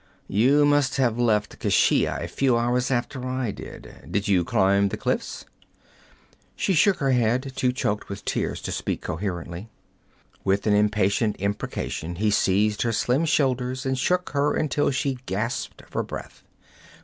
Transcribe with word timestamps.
'You 0.27 0.65
must 0.65 0.95
have 0.97 1.19
left 1.19 1.59
Keshia 1.59 2.23
a 2.23 2.27
few 2.27 2.57
hours 2.57 2.89
after 2.89 3.23
I 3.23 3.51
did. 3.51 4.07
Did 4.09 4.27
you 4.27 4.43
climb 4.43 4.89
the 4.89 4.97
cliffs?' 4.97 5.45
She 6.55 6.73
shook 6.73 6.97
her 6.97 7.11
head, 7.11 7.53
too 7.55 7.71
choked 7.71 8.09
with 8.09 8.25
tears 8.25 8.63
to 8.63 8.71
speak 8.71 9.03
coherently. 9.03 9.69
With 10.43 10.65
an 10.65 10.73
impatient 10.73 11.35
imprecation 11.37 12.15
he 12.15 12.31
seized 12.31 12.81
her 12.81 12.91
slim 12.91 13.25
shoulders 13.25 13.85
and 13.85 13.95
shook 13.95 14.31
her 14.31 14.55
until 14.55 14.89
she 14.89 15.19
gasped 15.27 15.83
for 15.87 16.01
breath. 16.01 16.41